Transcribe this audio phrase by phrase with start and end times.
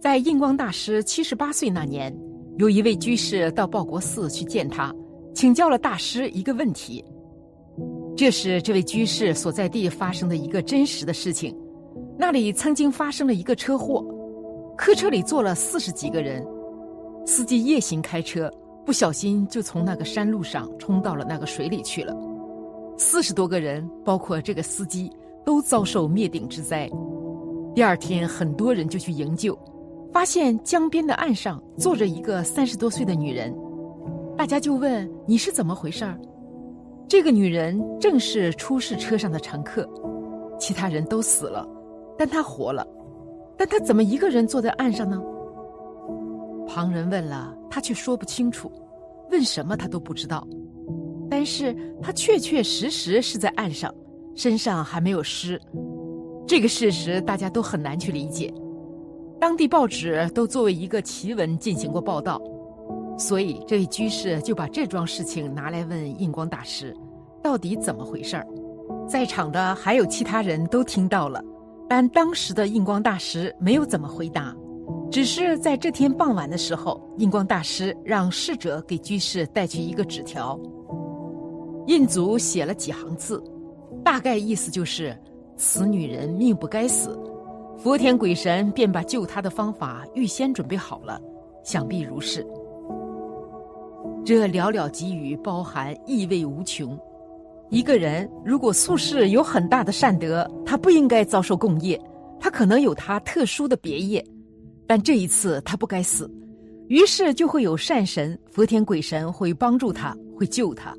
[0.00, 2.16] 在印光大师七十八岁那年，
[2.56, 4.94] 有一位居士到报国寺去见他，
[5.34, 7.04] 请教了大师一个问题。
[8.16, 11.56] 这是这位居士所在地发生的一个真实的事情。
[12.16, 14.04] 那里曾经发生了一个车祸，
[14.76, 16.46] 客车里坐了四十几个人，
[17.26, 18.48] 司机夜行开车，
[18.86, 22.16] 不小心就从那个山路上冲到了那个水里去了。
[22.96, 25.10] 四十多个人，包括这个司机，
[25.44, 26.88] 都遭受灭顶之灾。
[27.74, 29.58] 第二天，很多人就去营救。
[30.12, 33.54] 发现江边的岸上坐着一个三十多岁的女人，
[34.36, 36.18] 大家就问你是怎么回事儿？
[37.08, 39.88] 这个女人正是出事车上的乘客，
[40.58, 41.66] 其他人都死了，
[42.18, 42.86] 但她活了，
[43.56, 45.20] 但她怎么一个人坐在岸上呢？
[46.66, 48.70] 旁人问了，她却说不清楚，
[49.30, 50.46] 问什么她都不知道，
[51.30, 53.94] 但是她确确实实是在岸上，
[54.34, 55.60] 身上还没有湿，
[56.46, 58.52] 这个事实大家都很难去理解。
[59.40, 62.42] 当地报纸都作为一个奇闻进行过报道，
[63.16, 66.94] 所以这位居士就把这桩事情拿来问印光大师，
[67.42, 68.46] 到底怎么回事儿？
[69.08, 71.42] 在场的还有其他人都听到了，
[71.88, 74.54] 但当时的印光大师没有怎么回答，
[75.10, 80.58] 只是在这天傍晚的时候，印光大师让侍者给居士带去一个纸条，
[81.86, 83.42] 印祖写了几行字，
[84.04, 85.16] 大概意思就是
[85.56, 87.16] 此女人命不该死。
[87.78, 91.20] 佛天鬼神便把救他的方法预先准备好了，
[91.62, 92.44] 想必如是。
[94.24, 96.98] 这寥寥几语包含意味无穷。
[97.70, 102.00] 一个人如果素世有很大的善德，他不应该遭受共业，
[102.40, 104.24] 他可能有他特殊的别业，
[104.84, 106.28] 但这一次他不该死，
[106.88, 110.92] 于是就会有善神、佛天鬼神会帮助他，会救他。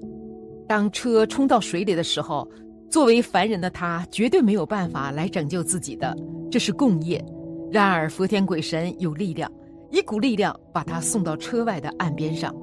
[0.66, 2.50] 当车冲到水里的时候。
[2.90, 6.18] 作为凡人的他，绝对没有办法来拯救自己的，
[6.50, 7.23] 这是共业。
[7.72, 9.52] 然而，佛天鬼神有力量，
[9.92, 12.55] 一股力量把他送到车外的岸边上。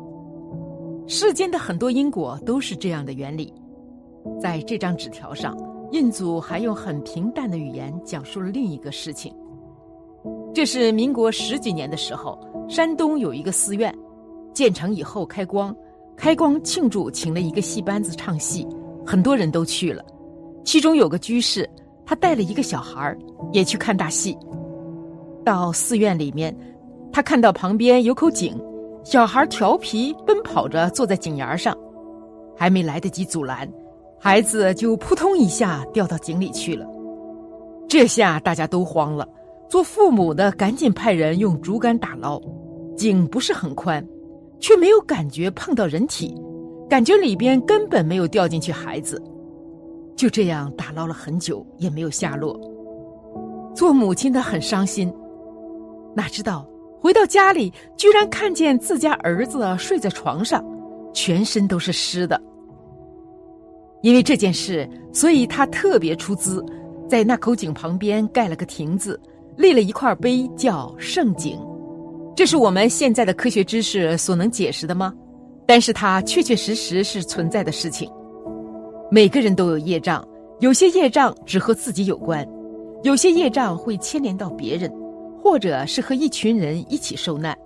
[1.07, 3.53] 世间的很多因果都是这样的原理。
[4.41, 5.57] 在这张纸条上，
[5.93, 9.33] 印祖还用很平淡的语言讲述了另一个事情。
[10.53, 12.37] 这是民国十几年的时候，
[12.69, 13.95] 山东有一个寺院，
[14.53, 15.73] 建成以后开光，
[16.17, 18.67] 开光庆祝，请了一个戏班子唱戏，
[19.07, 20.05] 很多人都去了。
[20.65, 21.69] 其中有个居士，
[22.07, 23.15] 他带了一个小孩
[23.53, 24.39] 也去看大戏。
[25.45, 26.57] 到寺院里面，
[27.13, 28.59] 他看到旁边有口井，
[29.05, 31.77] 小孩调皮奔跑着坐在井沿上，
[32.57, 33.69] 还没来得及阻拦，
[34.19, 36.87] 孩子就扑通一下掉到井里去了。
[37.89, 39.29] 这下大家都慌了，
[39.69, 42.41] 做父母的赶紧派人用竹竿打捞，
[42.97, 44.05] 井不是很宽，
[44.59, 46.35] 却没有感觉碰到人体，
[46.89, 49.23] 感觉里边根本没有掉进去孩子。
[50.17, 52.59] 就这样打捞了很久，也没有下落。
[53.75, 55.13] 做母亲的很伤心，
[56.15, 56.67] 哪知道
[57.01, 60.65] 回到家里，居然看见自家儿子睡在床上，
[61.13, 62.41] 全身都是湿的。
[64.03, 66.65] 因为这件事，所以他特别出资，
[67.09, 69.21] 在那口井旁边盖了个亭子，
[69.57, 71.59] 立了一块碑，叫圣井。
[72.35, 75.13] 这是我们现在的科学知识所能解释的吗？
[75.67, 78.11] 但是它确确实实是存在的事情。
[79.09, 80.27] 每个人都有业障，
[80.59, 82.45] 有些业障只和自己有关，
[83.05, 84.93] 有些业障会牵连到别人，
[85.41, 87.57] 或者是和一群人一起受难。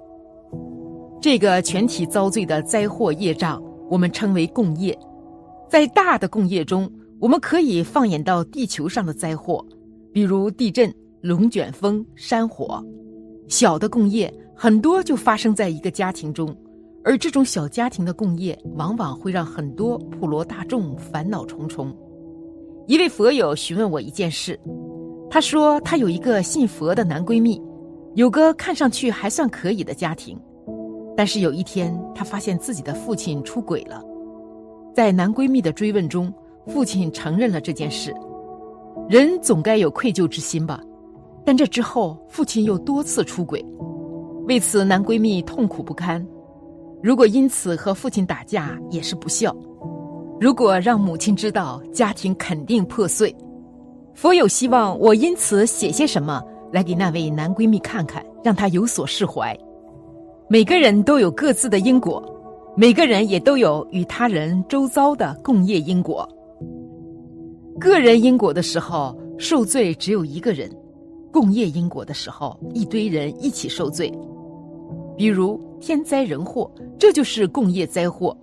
[1.18, 4.96] 这个全体遭罪的灾祸业障，我们称为共业。
[5.66, 9.64] 在大的共业中，我们可以放眼到地球上的灾祸，
[10.12, 12.84] 比如地震、龙卷风、山火；
[13.48, 16.54] 小的共业很多就发生在一个家庭中。
[17.02, 21.96] 而这种小家庭的共业，往往会让很多普罗大众烦恼重重。
[22.86, 24.58] 一位佛友询问我一件事，
[25.30, 27.60] 他说他有一个信佛的男闺蜜，
[28.14, 30.38] 有个看上去还算可以的家庭，
[31.16, 34.02] 但是有一天他发现自己的父亲出轨了。
[34.94, 36.32] 在男闺蜜的追问中，
[36.66, 38.14] 父亲承认了这件事。
[39.08, 40.80] 人总该有愧疚之心吧？
[41.44, 43.64] 但这之后，父亲又多次出轨，
[44.46, 46.24] 为此男闺蜜痛苦不堪。
[47.02, 49.50] 如果因此和父亲打架，也是不孝；
[50.38, 53.34] 如果让母亲知道，家庭肯定破碎。
[54.14, 56.42] 佛有希望我因此写些什么
[56.72, 59.56] 来给那位男闺蜜看看，让她有所释怀。
[60.48, 62.22] 每个人都有各自的因果，
[62.76, 66.28] 每个人也都有与他人周遭的共业因果。
[67.78, 70.68] 个人因果的时候，受罪只有一个人；
[71.32, 74.12] 共业因果的时候，一堆人一起受罪。
[75.16, 78.36] 比如天灾人祸，这就是共业灾祸，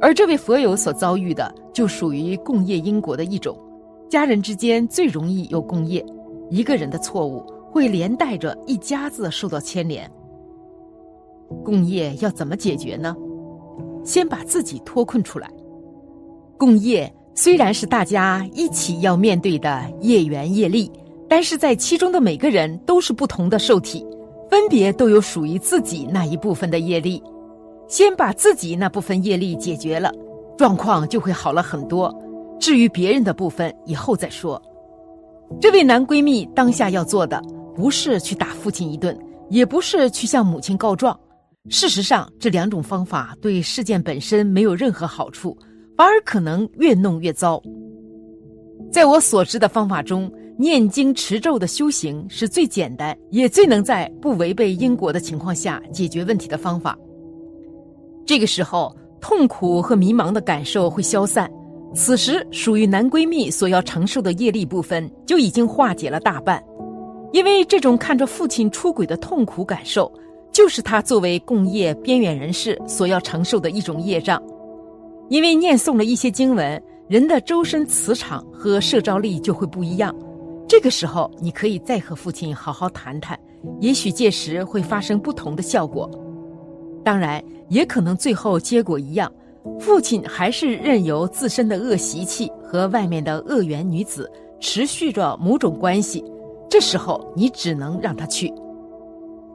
[0.00, 3.58] 而这位佛友所遭遇的就属于共业因果的一种。
[4.08, 6.04] 家人之间最容易有共业，
[6.48, 10.10] 一个人的错误会连带着一家子受到牵连。
[11.64, 13.16] 共业要怎么解决呢？
[14.04, 15.50] 先把自己脱困出来。
[16.56, 20.90] 共业虽然是大家一起要面对的业缘业力，
[21.28, 24.06] 但是在其中的每个人都是不同的受体，
[24.50, 27.22] 分别都有属于自己那一部分的业力。
[27.86, 30.12] 先把自己那部分业力解决了，
[30.56, 32.14] 状况就会好了很多。
[32.58, 34.60] 至于别人的部分，以后再说。
[35.60, 37.42] 这位男闺蜜当下要做的，
[37.74, 39.18] 不是去打父亲一顿，
[39.48, 41.18] 也不是去向母亲告状。
[41.68, 45.56] 事实上，这两种方法对事件本身没有任何好处，
[45.96, 47.60] 反而可能越弄越糟。
[48.92, 50.30] 在我所知的方法中，
[50.60, 56.94] 念经持咒的修行是最简单，也最能在不违背因果的情况下解决问题的方法。
[58.26, 61.50] 这个时候，痛苦和迷茫的感受会消散。
[61.94, 66.62] 此时，属于男闺蜜所要承受的业力部分就已经化解了大半，
[67.32, 70.12] 因为这种看着父亲出轨的痛苦感受。
[70.52, 74.42] 就是他作为共业边缘人士所要承受的一种业障，
[75.30, 80.14] 因为念诵了一些经文，人的周身磁场和摄招力就会不一样。
[80.70, 83.36] 这个时候，你可以再和父亲好好谈谈，
[83.80, 86.08] 也许届时会发生不同的效果。
[87.02, 89.28] 当然，也可能最后结果一样，
[89.80, 94.30] 父亲还是任由自身的恶习气和外面的恶缘女子
[94.60, 96.24] 持续着某种关系。
[96.68, 98.48] 这时候，你只能让他去。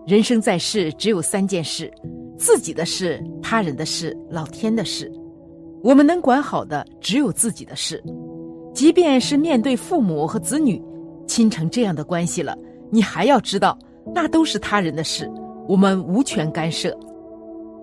[0.06, 1.89] 人生在世，只有三件事：
[2.38, 5.09] 自己的事、他人的事、老天的事。
[5.81, 8.03] 我们能管好的只有自己的事。
[8.73, 10.83] 即便是面对父母和子女，
[11.27, 12.57] 亲成这样的关系了，
[12.89, 13.77] 你还要知道，
[14.13, 15.30] 那都是他人的事，
[15.68, 16.98] 我们无权干涉。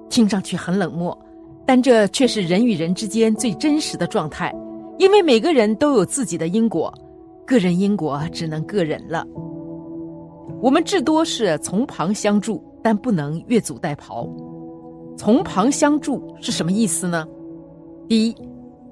[0.09, 1.17] 听上去很冷漠，
[1.67, 4.55] 但这却是人与人之间最真实的状态。
[4.99, 6.93] 因为每个人都有自己的因果，
[7.47, 9.27] 个人因果只能个人了。
[10.61, 14.29] 我们至多是从旁相助，但不能越俎代庖。
[15.17, 17.27] 从旁相助是什么意思呢？
[18.07, 18.37] 第一，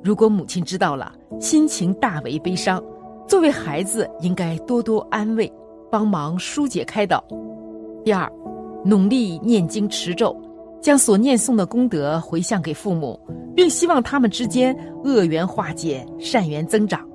[0.03, 2.83] 如果母亲知道了，心情大为悲伤，
[3.31, 5.51] 作为孩子应该多多安慰，
[5.89, 7.25] 帮忙疏解开导。
[8.05, 8.29] 第二，
[8.85, 10.37] 努力念经持咒，
[10.83, 13.17] 将所念诵的功德回向给父母，
[13.55, 17.09] 并希望他们之间恶缘化解，善缘增长。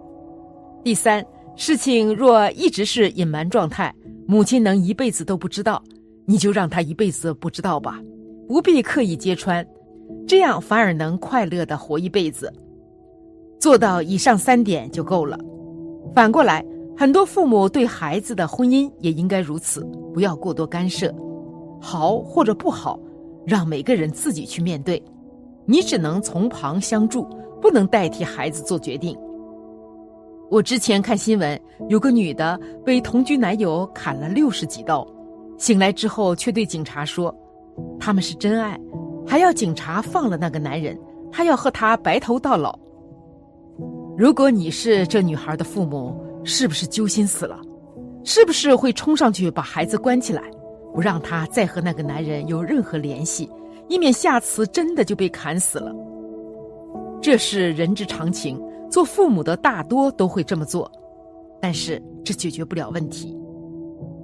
[0.85, 1.21] 第三，
[1.57, 3.93] 事情若一直是隐瞒状态。
[4.25, 5.83] 母亲能一辈子都不知道，
[6.23, 7.99] 你就让她一辈子不知道吧，
[8.47, 9.67] 不必刻意揭穿，
[10.25, 12.49] 这样反而能快乐的活一辈子。
[13.59, 15.37] 做到以上三点就够了。
[16.15, 16.65] 反过来，
[16.97, 19.83] 很多父母对孩子的婚姻也应该如此，
[20.13, 21.13] 不要过多干涉，
[21.81, 22.97] 好或者不好，
[23.45, 25.03] 让每个人自己去面对，
[25.65, 27.27] 你只能从旁相助，
[27.61, 29.13] 不能代替孩子做决定。
[30.49, 31.59] 我之前看新闻，
[31.89, 35.05] 有个女的被同居男友砍了六十几刀，
[35.57, 37.35] 醒来之后却对警察说
[37.99, 38.79] ：“他们是真爱，
[39.27, 40.97] 还要警察放了那个男人，
[41.29, 42.73] 她要和他白头到老。”
[44.17, 47.59] 如果你是这女孩的父母，是不是揪心死了？
[48.23, 50.41] 是不是会冲上去把孩子关起来，
[50.93, 53.49] 不让他再和那个男人有任何联系，
[53.89, 55.93] 以免下次真的就被砍死了？
[57.21, 58.61] 这是人之常情。
[58.89, 60.89] 做父母的大多都会这么做，
[61.59, 63.35] 但是这解决不了问题。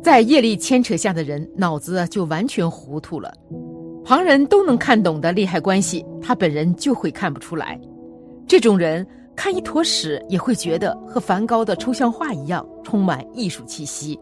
[0.01, 3.33] 在业力牵扯下的人，脑子就完全糊涂了。
[4.05, 7.77] 旁人都能看懂的利害关系，他本人就会看不出来。
[8.47, 9.05] 这种人
[9.43, 14.19] 看一坨屎也会觉得和梵高的抽象画一样，充满艺术气息。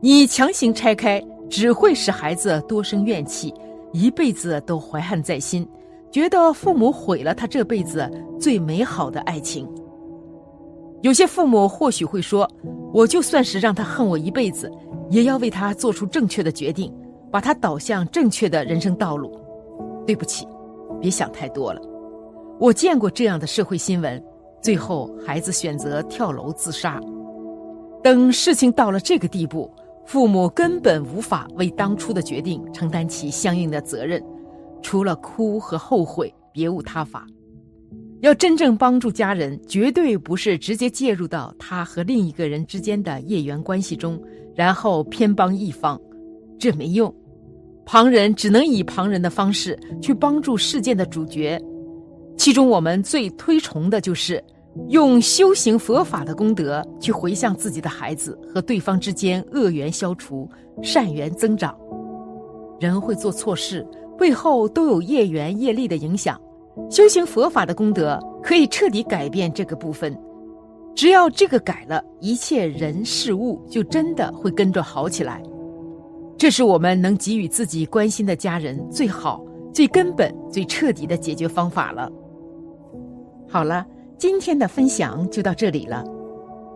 [0.00, 1.20] 你强行拆开，
[1.50, 3.52] 只会使孩子多生怨气，
[3.92, 5.68] 一辈子都怀恨在心。
[6.08, 8.08] 觉得父母毁了他这辈子
[8.38, 9.68] 最美好的爱情。
[11.02, 12.48] 有些父母或许会说
[12.94, 14.70] ：“我就算是让他恨我一辈子，
[15.10, 16.94] 也要为他做出正确的决定，
[17.28, 19.36] 把他导向正确的人生道路。”
[20.06, 20.46] 对不起，
[21.00, 21.82] 别想太多了。
[22.60, 24.24] 我见过这样的社会新闻，
[24.64, 26.98] 最后孩子选择跳楼自杀。
[28.02, 29.70] 等事情到了这个地步，
[30.06, 34.22] 父母根本无法为当初的决定承担起相应的责任。
[34.80, 37.26] 除了哭和后悔，别无他法。
[38.22, 44.18] 要真正帮助家人，绝对不是直接介入到他和另一个人之间的业缘关系中，
[44.54, 46.00] 然后偏帮一方，
[46.58, 47.14] 这没用。
[47.84, 51.62] 旁人只能以旁人的方式去帮助事件的主角。
[52.36, 54.42] 其中我们最推崇的就是
[54.88, 60.48] 用修行佛法的功德去回向自己的孩子和对方之间恶缘消除，
[60.82, 61.76] 善缘增长。
[62.80, 63.86] 人会做错事。
[64.16, 66.40] 背后都有业缘业力的影响，
[66.88, 70.16] 修行佛法的功德可以彻底改变这个部分。
[70.94, 75.42] 只要这个改了，一切人事物就真的会跟着好起来。
[76.38, 82.08] 这是我们能给予自己关心的家人最好、最根本、最彻底的解决方法了。
[83.54, 83.86] 好了，
[84.18, 86.04] 今天的分享就到这里了。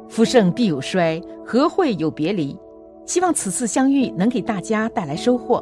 [0.09, 2.57] 福盛必有衰，和会有别离？
[3.05, 5.61] 希望此次相遇能给大家带来收获。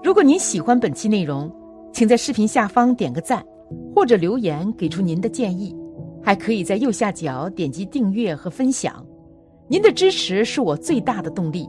[0.00, 1.50] 如果您喜欢本期内容，
[1.92, 3.44] 请在视频下方点个赞，
[3.96, 5.76] 或者留言给出您的建议。
[6.22, 9.04] 还可以在右下角点击订阅和分享，
[9.66, 11.68] 您的支持是我最大的动力。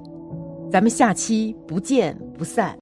[0.71, 2.71] 咱们下期不见不散。